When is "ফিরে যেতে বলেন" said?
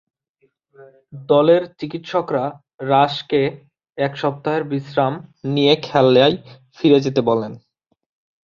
6.77-7.53